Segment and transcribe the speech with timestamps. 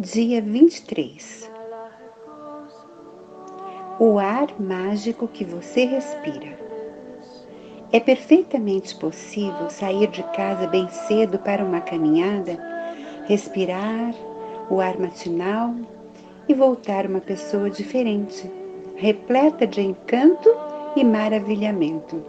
[0.00, 1.50] Dia 23.
[3.98, 6.58] O ar mágico que você respira.
[7.92, 12.58] É perfeitamente possível sair de casa bem cedo para uma caminhada,
[13.26, 14.14] respirar
[14.70, 15.74] o ar matinal
[16.48, 18.50] e voltar uma pessoa diferente,
[18.96, 20.48] repleta de encanto
[20.96, 22.24] e maravilhamento.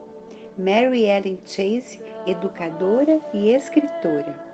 [0.57, 4.50] Mary Ellen Chase, educadora e escritora.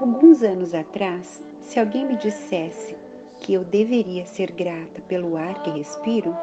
[0.00, 2.96] Alguns anos atrás, se alguém me dissesse
[3.40, 6.36] que eu deveria ser grata pelo ar que respiro,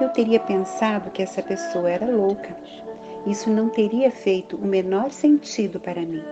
[0.00, 2.56] eu teria pensado que essa pessoa era louca.
[3.26, 6.22] Isso não teria feito o menor sentido para mim.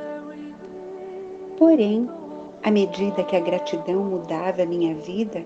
[1.58, 2.08] Porém,
[2.62, 5.44] à medida que a gratidão mudava a minha vida,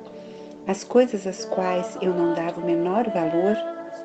[0.67, 3.57] as coisas às quais eu não dava o menor valor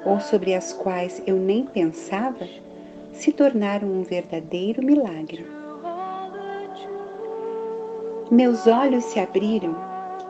[0.05, 2.47] ou sobre as quais eu nem pensava
[3.15, 5.45] se tornaram um verdadeiro milagre.
[8.29, 9.75] Meus olhos se abriram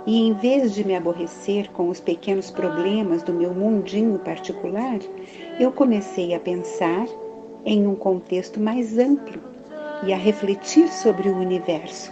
[0.05, 5.00] e, em vez de me aborrecer com os pequenos problemas do meu mundinho particular,
[5.59, 7.08] eu comecei a pensar
[7.66, 9.41] em um contexto mais amplo
[10.03, 12.11] e a refletir sobre o universo.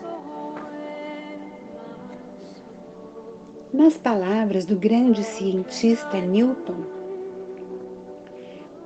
[3.72, 6.92] Nas palavras do grande cientista Newton,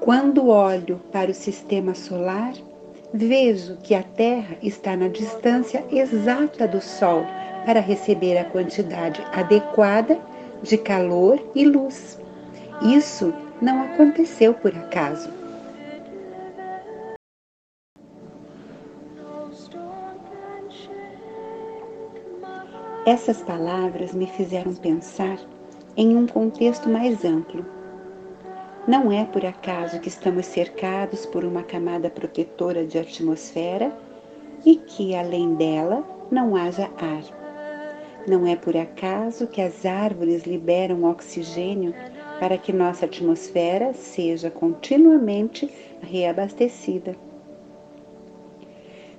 [0.08, 2.54] quando olho para o sistema solar,
[3.14, 7.26] vejo que a Terra está na distância exata do Sol
[7.66, 10.18] para receber a quantidade adequada
[10.64, 12.18] de calor e luz.
[12.82, 15.30] Isso não aconteceu por acaso.
[23.06, 25.38] Essas palavras me fizeram pensar
[25.98, 27.77] em um contexto mais amplo
[28.88, 33.92] não é por acaso que estamos cercados por uma camada protetora de atmosfera
[34.66, 37.24] e que, além dela, não haja ar.
[38.26, 41.94] Não é por acaso que as árvores liberam oxigênio
[42.40, 45.70] para que nossa atmosfera seja continuamente
[46.02, 47.14] reabastecida.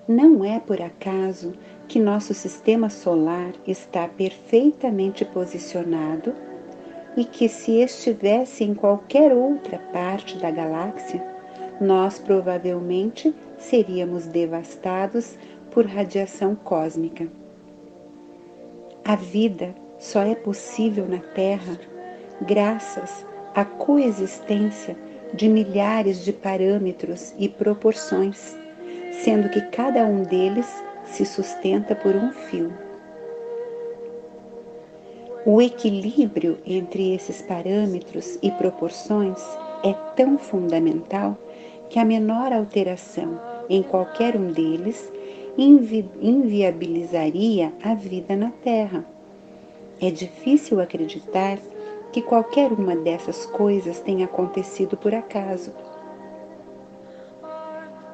[0.06, 1.52] Não é por acaso
[1.86, 6.47] que nosso sistema solar está perfeitamente posicionado
[7.18, 11.20] e que, se estivesse em qualquer outra parte da galáxia,
[11.80, 15.36] nós provavelmente seríamos devastados
[15.72, 17.26] por radiação cósmica.
[19.04, 21.76] A vida só é possível na Terra
[22.42, 24.96] graças à coexistência
[25.34, 28.56] de milhares de parâmetros e proporções,
[29.24, 30.72] sendo que cada um deles
[31.04, 32.72] se sustenta por um fio.
[35.46, 39.40] O equilíbrio entre esses parâmetros e proporções
[39.84, 41.38] é tão fundamental
[41.88, 43.40] que a menor alteração
[43.70, 45.12] em qualquer um deles
[45.56, 49.06] invi inviabilizaria a vida na Terra.
[50.00, 51.58] É difícil acreditar
[52.12, 55.72] que qualquer uma dessas coisas tenha acontecido por acaso.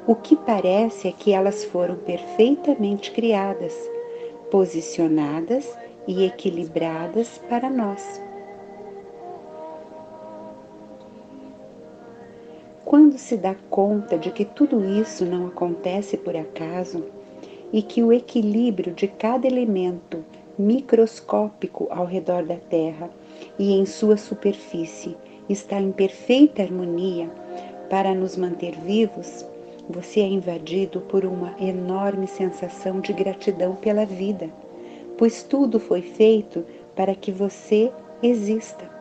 [0.06, 3.74] O que parece é que elas foram perfeitamente criadas,
[4.50, 5.66] posicionadas
[6.06, 8.22] e equilibradas para nós.
[12.84, 17.04] Quando se dá conta de que tudo isso não acontece por acaso
[17.72, 20.25] e que o equilíbrio de cada elemento
[20.59, 23.10] microscópico ao redor da Terra
[23.59, 25.16] e em sua superfície
[25.48, 27.28] está em perfeita harmonia
[27.91, 29.44] para nos manter vivos,
[29.88, 34.48] você é invadido por uma enorme sensação de gratidão pela vida
[35.16, 36.64] pois tudo foi feito
[36.94, 37.92] para que você
[38.22, 38.92] exista.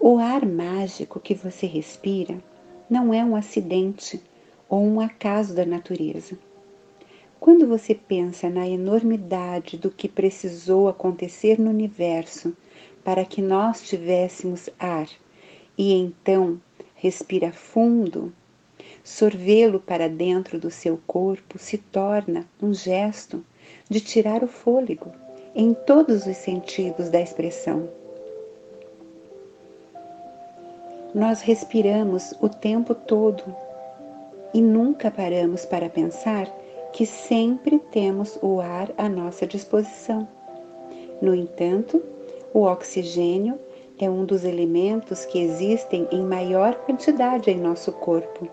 [0.00, 2.42] O ar mágico que você respira
[2.88, 4.22] não é um acidente
[4.68, 6.38] ou um acaso da natureza.
[7.40, 12.56] Quando você pensa na enormidade do que precisou acontecer no universo
[13.08, 15.08] para que nós tivéssemos ar,
[15.78, 16.60] e então
[16.94, 18.30] respira fundo,
[19.02, 23.42] sorvê-lo para dentro do seu corpo se torna um gesto
[23.88, 25.10] de tirar o fôlego
[25.54, 27.88] em todos os sentidos da expressão.
[31.14, 33.42] Nós respiramos o tempo todo
[34.52, 36.46] e nunca paramos para pensar
[36.92, 40.28] que sempre temos o ar à nossa disposição.
[41.22, 42.17] No entanto,
[42.52, 43.58] o oxigênio
[43.98, 48.48] é um dos elementos que existem em maior quantidade em nosso corpo.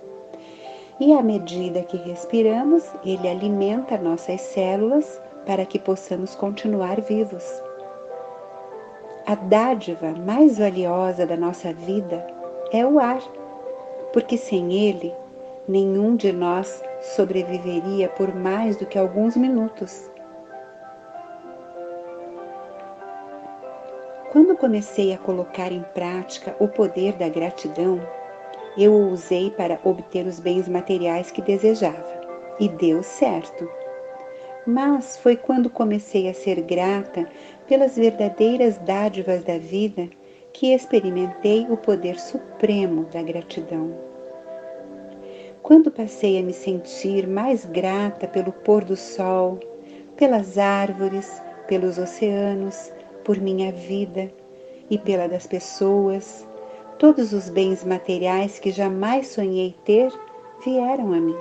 [1.00, 7.44] E à medida que respiramos, ele alimenta nossas células para que possamos continuar vivos.
[9.28, 12.26] A dádiva mais valiosa da nossa vida
[12.72, 13.22] é o ar,
[14.14, 15.14] porque sem ele,
[15.68, 16.82] nenhum de nós
[17.16, 20.10] sobreviveria por mais do que alguns minutos.
[24.36, 28.02] Quando comecei a colocar em prática o poder da gratidão,
[28.78, 32.06] eu o usei para obter os bens materiais que desejava
[32.60, 33.66] e deu certo.
[34.68, 37.26] Mas foi quando comecei a ser grata
[37.66, 40.10] pelas verdadeiras dádivas da vida
[40.52, 43.98] que experimentei o poder supremo da gratidão.
[45.64, 49.58] Quando passei a me sentir mais grata pelo pôr do sol,
[50.18, 52.92] pelas árvores, pelos oceanos,
[53.26, 54.32] por minha vida
[54.90, 56.48] e pela das pessoas,
[56.98, 60.14] todos os bens materiais que jamais sonhei ter
[60.64, 61.36] vieram a mim.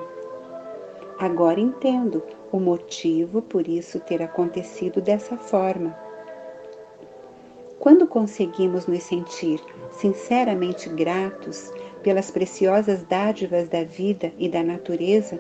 [1.19, 5.97] Agora entendo o motivo por isso ter acontecido dessa forma.
[7.79, 9.61] Quando conseguimos nos sentir
[9.93, 11.71] sinceramente gratos
[12.03, 15.39] pelas preciosas dádivas da vida e da natureza,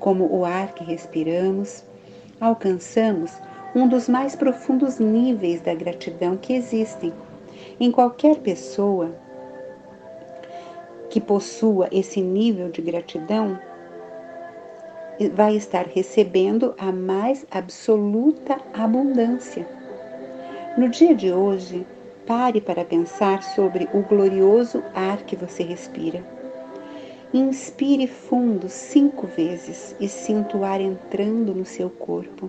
[0.00, 1.84] como o ar que respiramos,
[2.40, 3.32] alcançamos
[3.76, 7.12] um dos mais profundos níveis da gratidão que existem.
[7.78, 9.14] Em qualquer pessoa
[11.10, 13.58] que possua esse nível de gratidão,
[15.34, 19.68] vai estar recebendo a mais absoluta abundância.
[20.78, 21.86] No dia de hoje,
[22.26, 26.24] pare para pensar sobre o glorioso ar que você respira.
[27.30, 32.48] Inspire fundo cinco vezes e sinta o ar entrando no seu corpo.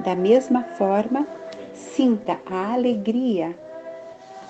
[0.00, 1.26] Da mesma forma,
[1.72, 3.56] sinta a alegria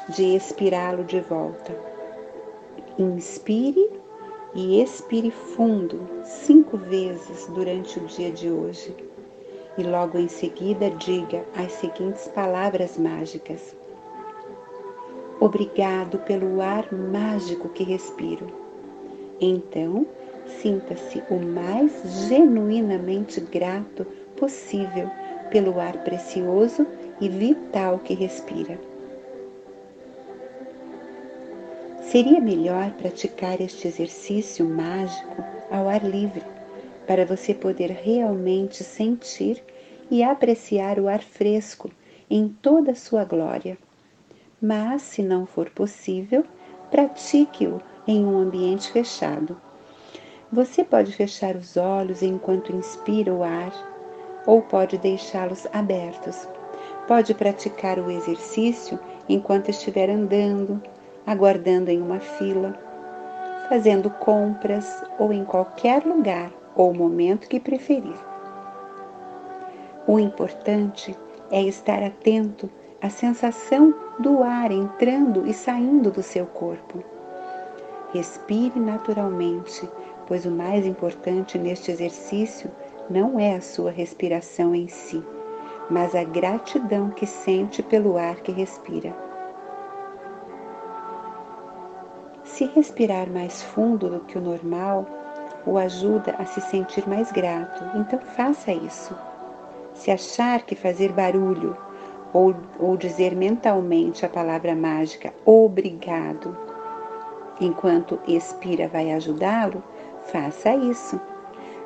[0.09, 1.73] de expirá-lo de volta.
[2.99, 3.91] Inspire
[4.55, 8.95] e expire fundo cinco vezes durante o dia de hoje
[9.77, 13.77] e logo em seguida diga as seguintes palavras mágicas:
[15.41, 18.47] Obrigado pelo ar mágico que respiro.
[19.41, 20.07] Então,
[20.47, 21.93] sinta-se o mais
[22.29, 24.07] genuinamente grato
[24.37, 25.11] possível
[25.55, 26.85] pelo ar precioso
[27.21, 28.77] e vital que respira.
[32.03, 36.43] Seria melhor praticar este exercício mágico ao ar livre
[37.07, 39.63] para você poder realmente sentir
[40.11, 41.89] e apreciar o ar fresco
[42.29, 43.79] em toda a sua glória.
[44.61, 46.43] Mas, se não for possível,
[46.91, 49.57] pratique-o em um ambiente fechado.
[50.51, 53.94] Você pode fechar os olhos enquanto inspira o ar
[54.47, 56.49] ou pode deixá-los abertos.
[57.07, 58.99] Pode praticar o exercício
[59.29, 60.83] enquanto estiver andando,
[61.27, 62.79] aguardando em uma fila,
[63.69, 68.17] fazendo compras ou em qualquer lugar ou momento que preferir.
[70.07, 71.17] O importante
[71.51, 72.69] é estar atento
[73.01, 77.03] à sensação do ar entrando e saindo do seu corpo.
[78.13, 79.89] Respire naturalmente,
[80.27, 82.71] pois o mais importante neste exercício
[83.11, 85.23] não é a sua respiração em si,
[85.91, 89.15] mas a gratidão que sente pelo ar que respira.
[92.45, 95.07] Se respirar mais fundo do que o normal,
[95.67, 97.85] o ajuda a se sentir mais grato.
[97.99, 99.17] Então faça isso.
[99.95, 101.77] Se achar que fazer barulho
[102.33, 106.57] ou, ou dizer mentalmente a palavra mágica obrigado
[107.61, 109.83] enquanto expira vai ajudá-lo,
[110.25, 111.21] faça isso.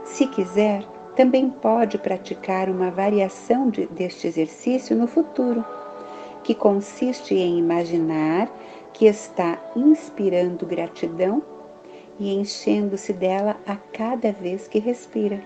[0.04, 0.83] Se quiser,
[1.19, 5.65] também pode praticar uma variação de, deste exercício no futuro,
[6.45, 8.49] que consiste em imaginar
[8.93, 11.43] que está inspirando gratidão
[12.21, 15.41] e enchendo-se dela a cada vez que respira.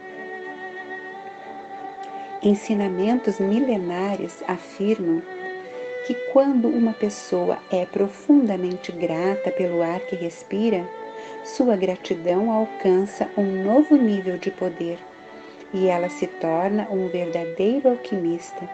[2.43, 5.23] Ensinamentos milenares afirmam
[6.07, 10.87] que quando uma pessoa é profundamente grata pelo ar que respira,
[11.43, 14.99] sua gratidão alcança um novo nível de poder
[15.73, 18.69] e ela se torna um verdadeiro alquimista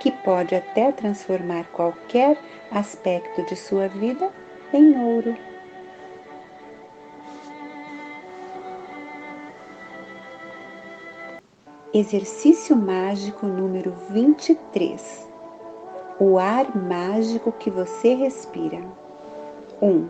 [0.00, 2.38] que pode até transformar qualquer
[2.70, 4.30] aspecto de sua vida
[4.72, 5.36] em ouro.
[11.92, 15.28] Exercício mágico número 23.
[16.18, 18.80] O ar mágico que você respira.
[19.82, 19.86] 1.
[19.86, 20.08] Um,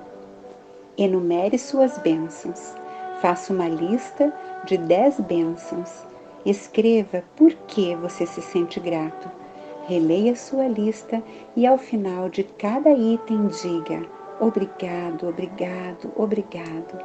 [0.97, 2.75] enumere suas bênçãos.
[3.21, 4.33] Faça uma lista
[4.67, 6.10] de 10 bênçãos.
[6.45, 9.31] Escreva por que você se sente grato.
[9.87, 11.23] Releia sua lista
[11.57, 14.07] e ao final de cada item diga
[14.41, 16.99] obrigado, obrigado, obrigado.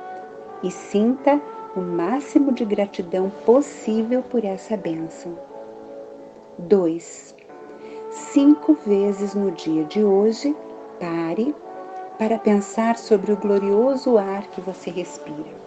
[0.63, 1.41] E sinta
[1.75, 5.37] o máximo de gratidão possível por essa bênção.
[6.57, 7.35] 2.
[8.09, 10.55] Cinco vezes no dia de hoje,
[10.99, 11.53] pare
[12.17, 15.64] para pensar sobre o glorioso ar que você respira.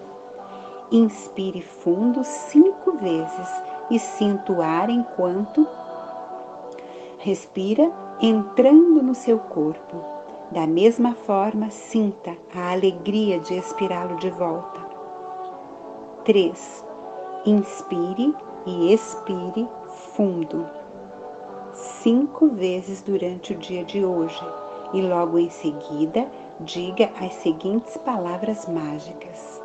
[0.90, 3.48] Inspire fundo cinco vezes
[3.90, 5.66] e sinta o ar enquanto
[7.18, 9.96] respira entrando no seu corpo.
[10.50, 14.80] Da mesma forma, sinta a alegria de expirá-lo de volta.
[16.24, 16.84] 3.
[17.44, 19.68] Inspire e expire
[20.14, 20.66] fundo
[22.02, 24.44] cinco vezes durante o dia de hoje
[24.92, 26.26] e logo em seguida
[26.60, 29.57] diga as seguintes palavras mágicas: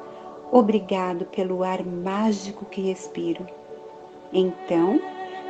[0.55, 3.43] Obrigado pelo ar mágico que respiro.
[4.31, 5.01] Então,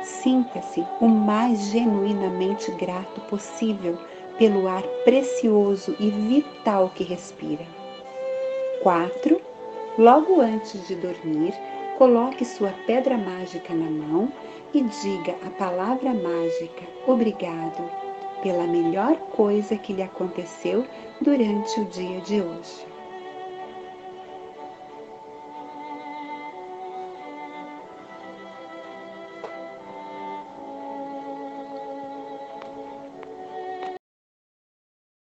[0.02, 3.98] sinta-se o mais genuinamente grato possível
[4.38, 7.66] pelo ar precioso e vital que respira.
[8.82, 9.38] 4.
[9.98, 11.52] Logo antes de dormir,
[11.98, 14.32] coloque sua pedra mágica na mão
[14.72, 17.90] e diga a palavra mágica obrigado
[18.42, 20.86] pela melhor coisa que lhe aconteceu
[21.20, 22.93] durante o dia de hoje.